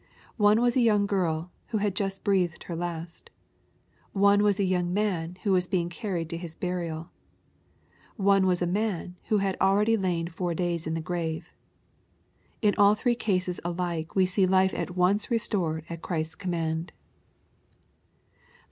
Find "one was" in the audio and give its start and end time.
0.37-0.75, 4.13-4.59, 8.15-8.63